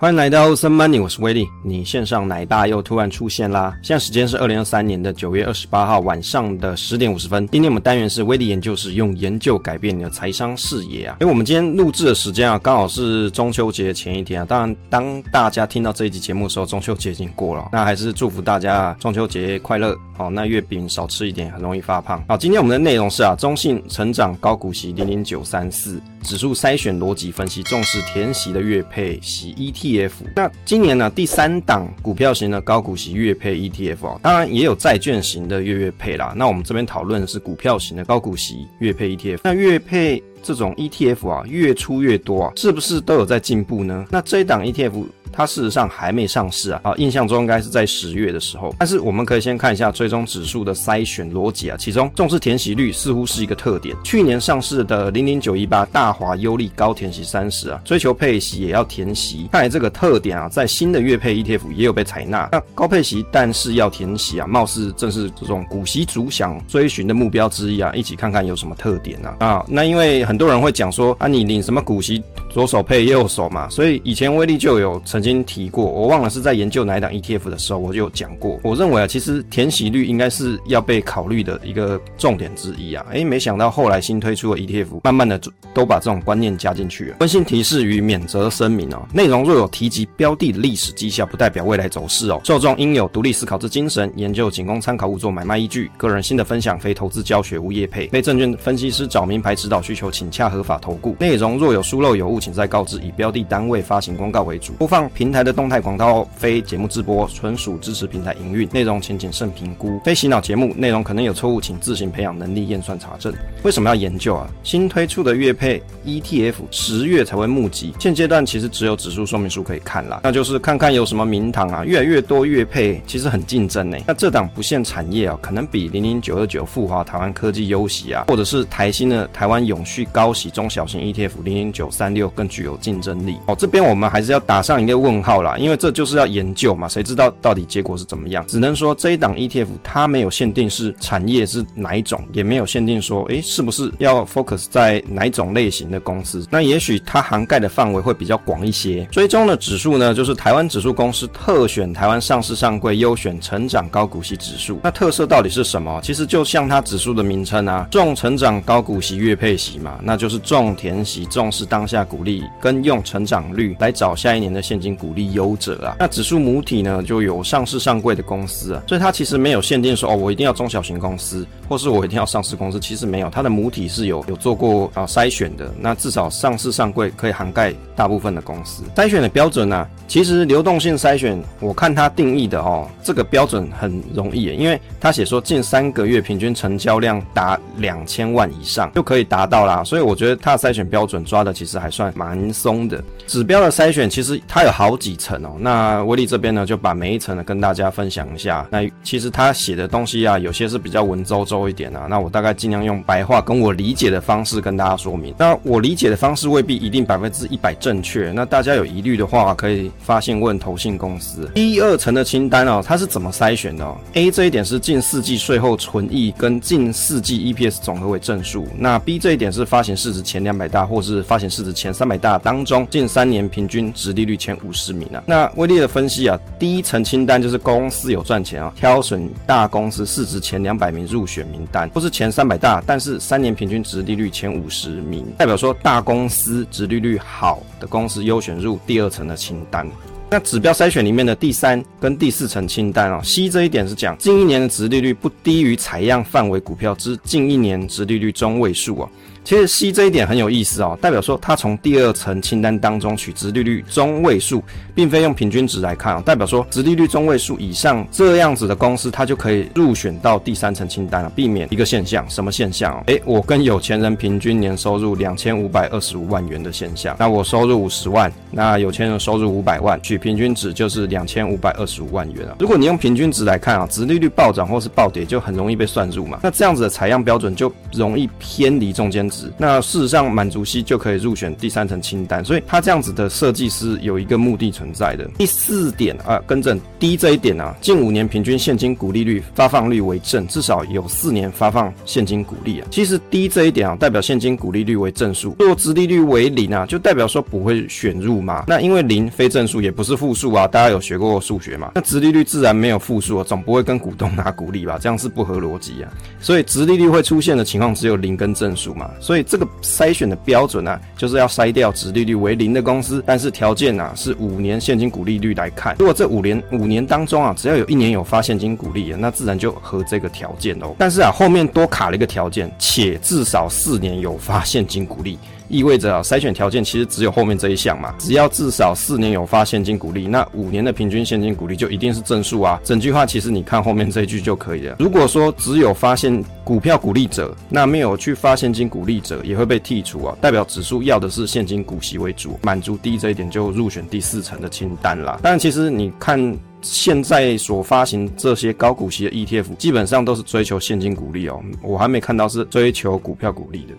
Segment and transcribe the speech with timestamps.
[0.00, 1.48] 欢迎来到欧森 Money，我是威利。
[1.60, 3.76] 你线上奶爸又突然出现啦！
[3.82, 7.48] 现在时间是二零二三年的九月二十八号晚上的十点五十分。
[7.48, 11.16] 今天我们单元是威利研究室，用研究改变你的财商视野啊！
[11.20, 14.44] 因为我们今天录制的时间啊，刚好是中秋节前一天啊。
[14.48, 17.68] 当然，当大家听到这一集节目的时候，中秋节已经过了。
[17.72, 20.30] 那还是祝福大家中秋节快乐哦！
[20.30, 22.22] 那月饼少吃一点，很容易发胖。
[22.28, 30.10] 好，今天我们的内容是啊，中信成长高股息零零九三四指数筛选逻辑分析，重视填息的月配息 ETF。
[30.34, 36.34] 那今年呢，第三档股票型的高股息月配 ETF 哦，当然也有债券型的月月配啦。
[36.36, 39.40] 那我们这边讨论的是股票型的高股息月配 ETF。
[39.42, 44.06] 那月配这种 ETF 啊，越出越多啊，是不是都有在进步呢？
[44.10, 45.04] 那这一档 ETF。
[45.32, 48.74] 它事实上还没上市啊，啊，印象中应该是在十月的时候。
[48.78, 53.96] 但是我们可以先看一下追踪指数的筛选逻辑啊，其中重视填息率似乎是一个特点。
[54.04, 62.48] 去年上市的零零九一八大华优利高填息三十啊，追求配息也要填息，看来这个特点啊，在新的月配 ETF 也有被采纳。
[62.52, 69.18] 那高配息但是要填息啊，貌似正是这种股息族想追寻的目标之一啊，一起看看有什么特点？
[69.24, 69.36] 啊？
[69.40, 72.22] 啊，那因为很多人会讲说啊，你领什么股息？
[72.50, 78.60] 左手配右手嘛，所以以前威力就有成曾经提过，我忘了是在研究哪一档 ETF 的时候，我就有讲过。
[78.62, 83.04] 我认为啊，其实填息率应该是要被考虑的一个重点之一啊。
[83.10, 85.40] 诶，没想到后来新推出的 ETF，慢慢的
[85.74, 87.16] 都把这种观念加进去了。
[87.18, 92.40] 温馨提示与免责声明哦，内容若有提及标的的历史绩效，不代表未来走势哦。
[92.44, 95.90] 受众应有独立思考之精神，研究仅供参考，勿做买卖依据。
[95.96, 98.06] 个人新的分享，非投资教学，无业配。
[98.06, 101.16] 非证券分析师找名牌指导需求，请洽合法投顾。
[101.18, 102.38] 内容若有疏漏有误。
[102.38, 113.34] 请再告知以标的单位发行公告为主，播放平台的动态广告，非节目直播，纯属支持平台营运，内容请谨慎评估，非洗脑节目，内容可能有错误，请自行培养能力验算查证。
[113.64, 114.48] 为什么要研究啊？
[114.62, 123.98] 新推出的月配 ETF 十月才会募集，现阶段其实只有指数说明书可以看啦，那就是看看有什么名堂啊，越来越多月配，其实很竞争呢。
[124.06, 132.28] 那这档不限产业啊，可能比零零九二九富华台湾科技优喜啊，或者是台新的台湾永续高息中小型 ETF 零零九三六。
[132.38, 138.44] 更具有竞争力哦，这边我们还是要打上一个问号啦，因为这就是要研究嘛，谁知道到底结果是怎么样？
[138.46, 146.46] 只能说这一档 ETF 它没有限定是产业是哪一种，也没有限定说，诶，是不是要 focus 在哪一种类型的公司？
[146.50, 149.04] 那也许它涵盖的范围会比较广一些。
[149.10, 154.80] 追踪的指数呢，就是台湾指数公司特选台湾上市上柜优选成长高股息指数。
[154.82, 156.00] 那特色到底是什么？
[156.02, 162.42] 其实就像它指数的名称啊，重成长高股息月配息嘛，那就是重填息，重视当下股利。
[162.60, 178.82] 跟用成长率来找下一年的现金股利优者啊，那指数母体呢，就有上市上柜的公司啊，所以它其实没有限定说哦，我一定要中小型公司，或是我一定要上市公司，其实没有，它的母体是有有做过啊筛选的，那至少上市上柜可以涵盖大部分的公司。
[178.96, 192.12] 筛选的标准呢、其实流动性筛选，我看它定义的哦，这个标准很容易，因为它写说近三个月平均成交量达两千万以上就可以达到啦，所以我觉得它的筛选标准抓的其实还算。
[192.18, 193.02] 蛮松的。
[193.26, 195.56] 指标的筛选，其实它有好几层哦。
[195.58, 198.64] 那威利这边呢，就把每一层呢跟大家分享一下。
[198.70, 202.06] 那其实他写的东西啊，有些是比较文绉绉一点啊。
[202.08, 205.34] 那我大概尽量用白话跟我理解的方式跟大家说明。
[205.36, 208.30] 那我理解的方式未必一定百分之一百正确。
[208.30, 211.50] 那大家有疑虑的话，可以发信问投信公司。
[211.56, 218.68] 第二层的清单哦，它是怎么筛选的哦？A 这一点是近四季税后纯益跟近四季 EPS 总和为正数。
[218.78, 222.28] 那 B 这一点是发行市值前两百大或是发行市值前三百大。
[222.28, 239.88] 大当中近三年平均殖利率前五五十名啊，那威力的分析啊，第一层清单就是公司有赚钱啊，挑选大公司市值前两百名入选名单，或是前三百大，但是三年平均值利率前五十名，代表说大公司值利率好的公司优选入第二层的清单。
[240.30, 249.08] 那指标筛选里面的第三跟第四层清单哦，C 这一点是讲近一年的值利率不低于采样范围股票之近一年值利率中位数哦。
[249.48, 254.62] 其实 C 这一点很有意思哦，代表说它从第二层清单当中取值利率中位数，
[254.94, 263.02] 并非用平均值来看哦，代表说值利率中位数以上这样子的公司，它就可以入选到第三层清单了，避免一个现象，什么现象哦？
[263.06, 272.54] 诶，我跟有钱人平均年收入两千五百二十五万元的现象，那我收入五十万，那有钱人收入五百万，取平均值就是两千五百二十五万元啊。
[272.58, 276.38] 如果你用平均值来看啊，值利率暴涨或是暴跌，就很容易被算入嘛。
[276.42, 279.37] 那这样子的采样标准就容易偏离中间值。
[279.38, 279.52] 质。
[279.56, 285.28] 那事实上满足 C 就可以入选第三层清单，所以它这样子的设计是有一个目的存在的。
[285.38, 292.88] 第四点啊，更正 D 这一点啊，近五年平均现金股利率发放率为正，至少有四年发放现金股利啊。
[292.90, 298.64] 其实 D 这一点啊，代表现金股利率为正数，若殖利率为零啊，就代表说不会选入嘛。
[298.66, 301.92] 那因为零非正数，也不是负数啊，大家有学过数学嘛？
[301.94, 304.98] 那殖利率自然没有负数啊，总不会跟股东拿股利吧？
[305.00, 306.10] 这样是不合逻辑啊。
[306.40, 309.10] 所以殖利率会出现的情况只有零跟正数嘛。
[309.28, 315.94] 所以这个筛选的标准啊，就是要筛掉值利率为零的公司，但是条件啊是五年现金股利率来看。
[315.98, 320.94] 如果这五年五年当中啊，只要有一年有发现金股利，那自然就合这个条件哦。
[320.96, 325.38] 但是啊，后面多卡了一个条件，且至少四年有发现金股利。
[325.68, 332.80] 意味着啊，筛选条件其实只有后面这一项嘛，只要至少四年有发现金股利，那五年的平均现金股利就一定是正数啊。
[332.82, 334.96] 整句话其实你看后面这一句就可以了。
[334.98, 345.38] 如果说只有发现股票股利者，那没有去发现金股利者也会被剔除啊，代表指数要的是现金股息为主，满足第一这一点就入选第四层的清单啦。
[345.42, 353.94] 但，其实你看现在所发行这些高股息的 ETF，基本上都是追求现金股利哦，我还没看到是追求股票股利的。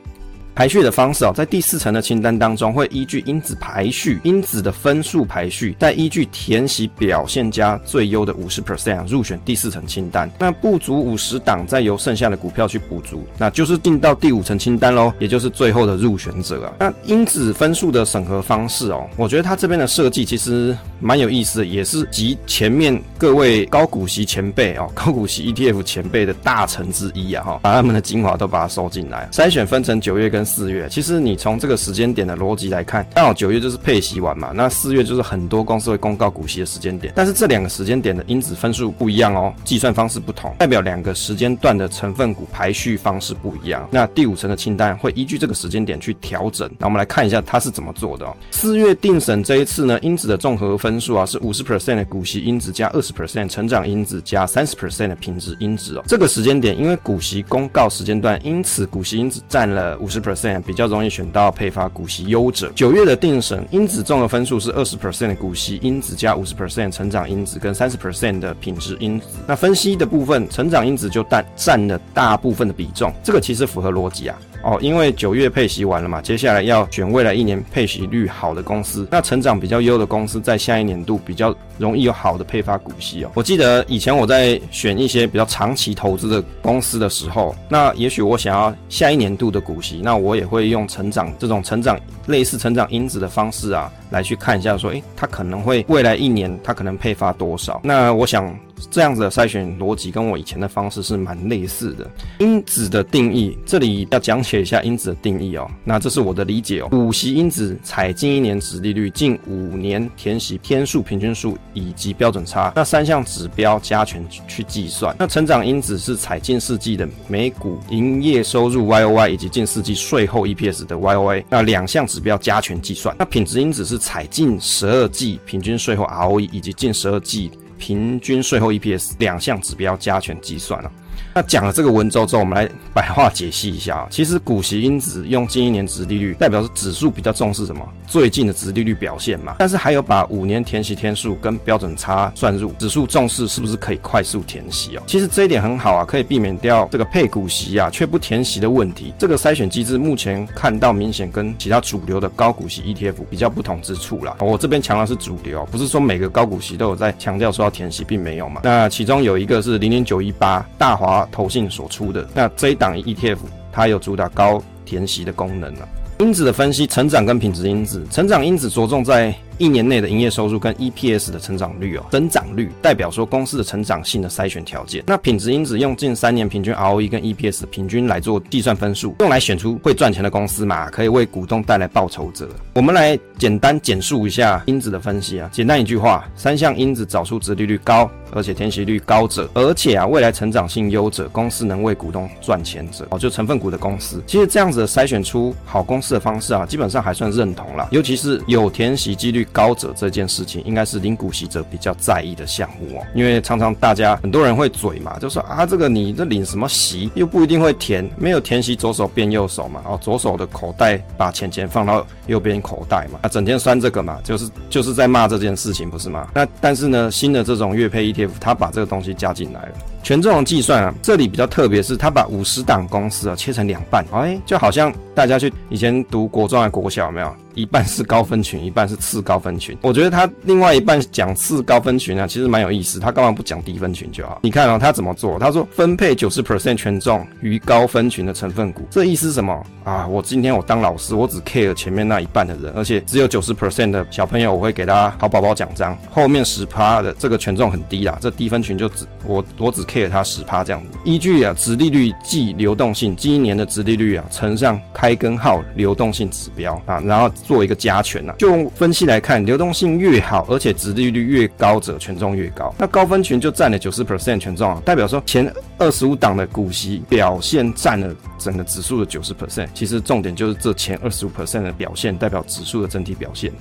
[0.60, 10.30] 排序的方式哦，在第四层的清单当中，会依据因子排序，因子的分数排序，再依据填息表现加最优的五十 percent 入选第四层清单。
[10.38, 16.74] 那不足五十档，再由剩下的股票去补足，那就是进到第五层清单喽，也就是最后的入选者啊。
[16.78, 30.49] 那因子分数的审核方式哦，我觉得它这边的设计其实蛮有意思的，也是集前面各位高股息前辈哦，高股息 ETF 前辈的大成之一啊哈，把他们的精华都把它收进来，筛选分成九月跟。
[30.50, 37.13] 四月，其实你从这个时间点的逻辑来看，刚好九月就是配息完嘛，那四月就是很多公司会公告股息的时间点。
[37.16, 43.88] 但是这两个时间点的因子分数不一样哦，计算方式不同，代表两个时间段的成分股排序方式不一样。
[43.92, 46.68] 那第五层的清单会依据这个时间点去调整。
[46.80, 48.36] 那我们来看一下它是怎么做的哦。
[48.50, 56.04] 四月定审这一次呢，因子的综合分数啊是五十 percent 的股息因子加二十 percent 成长因子加三十 percent 的品质因子哦。
[56.07, 60.38] 这个时间点因为股息公告时间段，因此股息因子占了五十 percent。
[60.65, 62.71] 比较容易选到配发股息优者。
[62.75, 69.25] 九月的定审因子综合分数是二十 percent 的股息因子加五十 percent 成长因子跟三十 percent 的品质因子。
[69.47, 74.38] 那分析的部分，成长因子就占占了大部分的比重，这个其实符合逻辑啊。
[74.64, 83.32] 哦，因为九月配息完了嘛，接下来要选未来一年配息率好的公司，那成长比较优的公司，在下一年度比较容易有好的配发股息哦。
[83.36, 97.80] 我记得以前我在选一些比较长期投资的公司的时候，那也许我想要下一年度的股息，那我也会用成长这种成长类似成长因子的方式啊，来去看一下说，诶，它可能会未来一年它可能配发多少？
[97.84, 98.54] 那我想。
[98.90, 102.10] 这样子的筛选逻辑跟我以前的方式是蛮类似的。
[102.40, 105.70] 因子的定义，这里要讲解一下因子的定义哦。
[105.84, 106.88] 那这是我的理解哦。
[106.90, 115.16] 股息因子采近一年殖利率、近五年填息天数、平均数以及标准差，那三项指标加权去计算。
[115.20, 123.16] 那成长因子是采近四季的每股营业收入 YOY 以及近四季税后 EPS 的 YOY，那两项指标加权计算。
[123.18, 127.52] 那品质因子是采近十二季平均税后 ROE 以及近十二季。
[127.80, 130.92] 平均税后 EPS 两项指标加权计算了。
[131.34, 134.08] 那讲了这个文绉之后，我们来白话解析一下啊。
[134.10, 137.88] 其实股息因子用近一年殖利率，代表是指数比较重视什么？
[138.08, 139.56] 最近的殖利率表现嘛。
[139.60, 145.04] 但是还有把五年填息天数跟标准差算入，指数重视是不是可以快速填息哦？
[145.06, 149.14] 其实这一点很好啊，可以避免掉这个配股息啊却不填息的问题。
[149.18, 154.36] 这个筛选机制目前看到明显跟其他主流的高股息 ETF 比较不同之处啦。
[154.40, 158.62] 我这边强调是主流，不是说每个高股息都有在强调说要填息，并没有嘛。
[158.63, 163.38] 那其中有一个是零零九一八大华投信所出的，那这一档 ETF
[163.72, 165.88] 它有主打高填息的功能了。
[166.20, 169.34] 因子的分析，成长跟品质因子，成长因子着重在。
[169.60, 175.04] 一年内的营业收入跟 EPS 的成长率哦，增长率代表说公司的成长性的筛选条件。
[175.06, 182.48] 那品质因子用近三年平均 ROE 跟 EPS 平均来做计算分数，用来选出会赚钱的公司嘛，可以为股东带来报酬者。
[182.74, 194.24] 我们来简单简述一下因子的分析啊，简单一句话，三项因子找出值利率高，而且填息率高者，而且啊未来成长性优者，公司能为股东赚钱者哦，就成分股的公司。
[194.25, 199.46] 其实这样子的筛选出好公司的方式啊，基本上还算认同了，尤其是有填息几率。
[199.51, 216.29] 高者这件事情应该是领股息者比较在意的项目哦，因为常常大家很多人会嘴嘛，就说啊，这个你这领什么息又不一定会填，没有填息左手变右手嘛，哦，左手的口袋把钱钱放到右边口袋嘛，啊，整天酸这个嘛，就是就是在骂这件事情不是吗？
[216.34, 219.72] 那但是呢，新的这种月配 ETF，它把这个东西加进来了。
[220.03, 227.36] 权重的计算啊，这里比较特别是，他把五十档公司啊切成两半，哎，就好像大家去以前读国中还国小有没有？
[227.56, 229.77] 一半是高分群，一半是次高分群。
[229.82, 233.01] 我觉得他另外一半讲次高分群啊，其实蛮有意思。
[233.01, 234.39] 他干嘛不讲低分群就好？
[234.41, 235.38] 你看哦，他怎么做？
[235.38, 238.88] 他说分配九十 percent 权重于高分群的成分股。
[238.89, 240.08] 这意思是什么啊？
[240.08, 245.98] 我今天我当老师，我只 care 前面那一半的人，而且只有九十 percent 的小朋友，我会给他好宝宝奖章。
[246.10, 250.98] 后面十趴的这个权重很低啦，这低分群就只我我只 care 他十趴这样子。
[251.03, 257.27] 依据啊，殖利率计流动性，今年的殖利率啊乘上开根号流动性指标啊，然后。
[257.50, 262.72] 做一个加权呐、啊，就分析来看，流动性越好，而且殖利率越高者，权重越高。
[262.77, 269.68] 那高分群就占了九十 percent 权重啊，代表说前二十五档的股息表现占了整个指数的九十 percent。
[269.74, 273.51] 其实重点就是这前二十五 percent 的表现，代表指数的整体表现。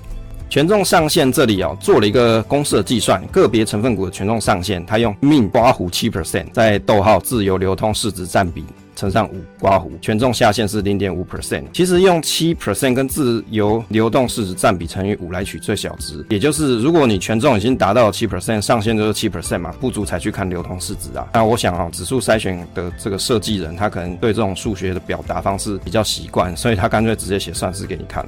[0.48, 8.64] 权重上限这里哦，做了一个公式的计算，个别成分股的权重上限，它用 min 刮弧七 percent，在逗号自由流通市值占比。
[8.96, 11.62] 乘上五刮弧，权重下限是零点五 percent。
[11.72, 21.28] 其实用七 percent 跟自由流动市值占比乘以五来取最小值，也就是如果你权重已经达到七 percent，上限就是七 percent 嘛，不足才去看流通市值啊。
[21.32, 28.26] 那我想啊，指数筛选的这个设计人，他可能对这种数学的表达方式比较习惯，所以他干脆直接写算式给你看。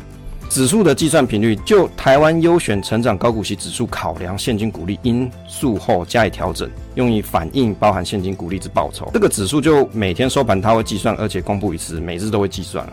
[0.50, 9.08] 指数的计算频率，就台湾优选成长高股息指数考量现金股利因素后加以调整，用以反映包含现金股利之报酬。
[9.14, 12.84] 这个指数就每天收盘它会计算，而且公布一次，每日都会计算。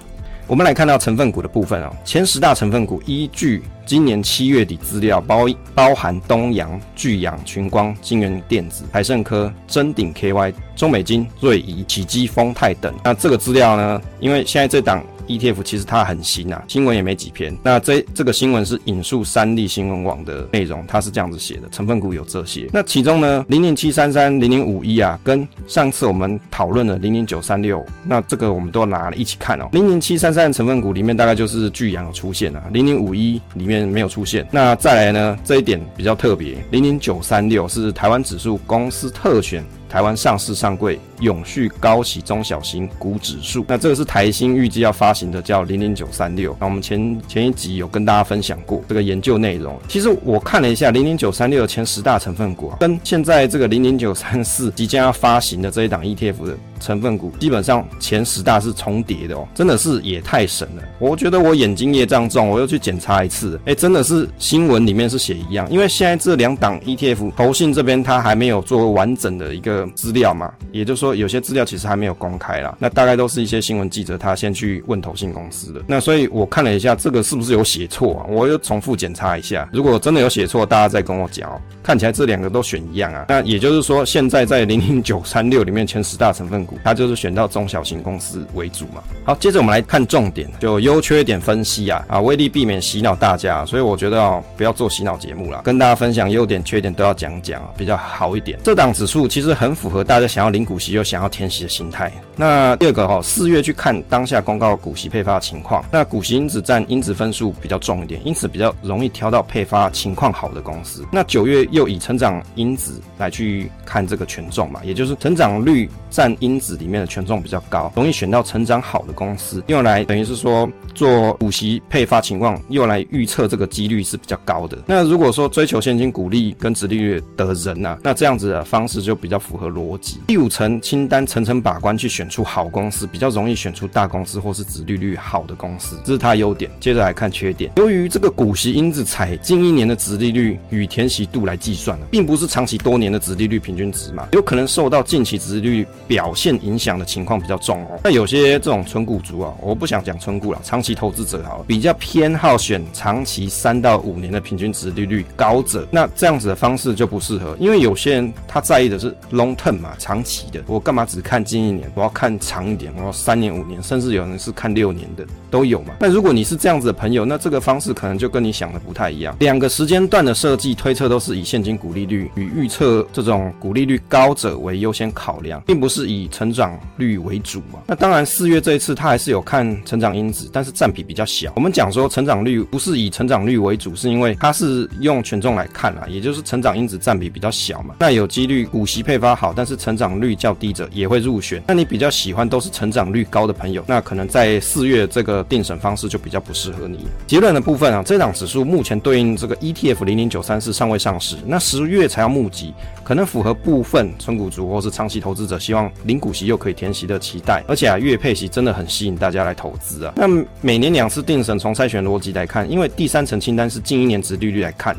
[0.46, 12.94] 我们来看到成分股的部分啊，前十大成分股依据今年七月底资料，包包含东阳、聚阳、群光、金元电子、海盛科、臻鼎 KY、中美金、瑞仪、启基、丰泰等。
[13.04, 15.04] 那这个资料呢，因为现在这档。
[15.28, 17.56] ETF 其实它很新啊，新闻也没几篇。
[17.62, 22.68] 那这这个新闻是引述三立新闻网的内容，它是这样子写的：成分股有这些。
[22.74, 29.70] 那其中呢，零零七三三、零零五一啊，跟上次我们讨论的零零九三六，那这个我们都拿了一起看哦。
[29.72, 34.48] 零零七三三的成分股里面大概就是巨阳出现啊，零零五一里面没有出现。
[34.52, 39.64] 那再来呢，这一点比较特别，零零九三六是台湾指数公司特选。
[39.90, 46.56] 台湾上市上柜永续高息中小型股指数，那这个是台新预计要发行的，叫零零九三六。
[46.60, 49.78] 那我们前前一集有跟大家分享过这个研究内容。
[49.88, 56.58] 其实我看了一下零零九三六的前十大成分股，跟现在这个零零九三四即将要发行的这一档 ETF 的。
[56.80, 60.84] 成分股基本上前十大是重叠的哦，真的是也太神了！
[61.00, 78.26] 我觉得我眼睛业障重，我又去检查一次，哎，真的是新闻里面是写一样，因为现在这两档 ETF 投信这边它还没有做完整的一个资料嘛，也就是说有些资料其实还没有公开啦，那大概都是一些新闻记者他先去问投信公司的，那所以我看了一下这个是不是有写错啊？
[78.30, 81.62] 我又重复检查一下，如果真的有写错，大家再跟我讲哦。
[81.84, 89.02] 看起来这两个都选一样啊，那也就是说现在在零零九三六里面前十大成分股，它就是选到中小型公司为主嘛。
[89.24, 98.60] 好，接着我们来看重点，就优缺点分析啊啊，威力避免洗脑大家，所以我觉得哦，不要做洗脑节目啦，跟大家分享优点缺点都要讲讲，比较好一点。
[98.66, 102.12] 这档指数其实很符合大家想要领股息有想要填息的心态。
[102.36, 111.06] 那第二个哈，四月去看当下公告股息配发的情况，那股息因子占因子分数比较重一点，因此比较容易挑到配发情况好的公司。
[111.12, 124.78] 那九月又以成长因子来去看这个权重嘛，也就是成长率占因子里面的权重比较高，容易选到成长好的公司，用来等于是说做股息配发情况，用来预测这个几率是比较高的。
[124.86, 130.20] 那如果说追求现金股利跟殖利率的人呢、啊，那这样子的方式就比较符合逻辑。
[130.28, 136.72] 第五层清单层层把关去选出好公司，比较容易选出大公司或是殖利率好的公司，这是它优点。
[136.80, 142.06] 接着来看缺点，由于这个股息因子采近一年的殖利率与填息度来计算的。
[142.10, 148.00] 并不是长期多年的殖利率平均值嘛，有可能受到近期殖利率表现影响的情况比较重哦。
[148.02, 161.92] 那有些这种纯股族啊，我不想讲纯股了，长期投资者好，比较偏好选长期三到五年的平均殖利率高者，那这样子的方式就不适合，因为有些人他在意的是 long term 嘛，长期的，我干嘛只看近一年？
[161.96, 165.96] 我要看长一点，我要三年五年，甚至有人是看六年的都有嘛。
[166.00, 169.36] 那如果你是这样子的朋友，那这个方式可能就跟你想的不太一样。
[169.40, 177.80] 两个时间段的设计推测都是以现金股利率与预测这种股利率高者为优先考量，并不是以成长率为主嘛。
[177.88, 181.52] 那当然四月这一次它还是有看成长因子，但是占比比较小。
[181.56, 187.96] 我们讲说成长率不是以成长率为主，是因为它是用权重来看啊，也就是成长因子占比比较小嘛。
[187.98, 191.62] 那有几率股息配发好，但是成长率较低者也会入选。
[191.68, 197.08] 那你比较喜欢都是成长率高的朋友，那可能在四月这个定审方式就比较不适合你。
[197.26, 210.14] 结论的部分啊，这档指数目前对应这个 ETF 零零九三四尚未上市，那十月才要募集，可能符合部分存股族或是长期投资者希望零股息又可以填息的期待，而且啊月配息真的很吸引大家来投资啊。
[210.16, 210.28] 那
[210.62, 214.96] 每年两次定审，从筛选逻辑来看，因为第三层清单是近一年值利率来看。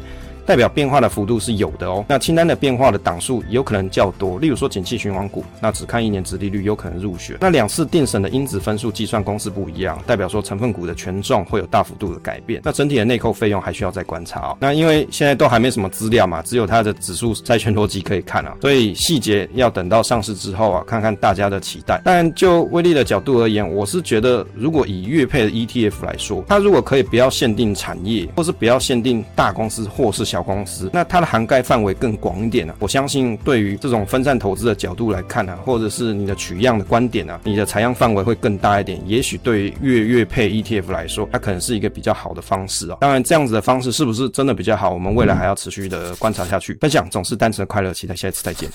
[0.48, 2.02] 代表变化的幅度是有的哦。
[2.08, 7.36] 那清单的变化的档数有可能较多，例如说景气循环股，那只看一年殖利率有可能入选。
[7.38, 12.62] 那两次定审的因子分数计算公式不一样，代表说成分股的权重会有大幅度的改变。
[12.64, 14.56] 那整体的内扣费用还需要再观察哦。
[14.58, 22.00] 那因为现在都还没什么资料嘛，只有它的指数债券逻辑可以看啊，所以细节要等到上市之后啊，看看大家的期待。
[22.02, 30.37] 但就威力的角度而言，我是觉得如果以月配的 ETF 来说，它如果可以不要限定产业，或是不要限定大公司或是小。
[30.38, 32.76] 小公司，那它的涵盖范围更广一点呢、啊。
[32.78, 39.00] 我相信，对于这种分散投资的角度来看呢、啊，或者是你的取样的观点啊，你的采样范围会更大一点。
[39.04, 42.98] 也许对于月月配 ETF 来说，它可能是一个比较好的方式啊。
[43.00, 46.74] 当然，这样子的方式是不是真的比较好，我们未来还要持续的观察下去。
[46.80, 48.70] 分享总是单纯的快乐，期待下一次再见。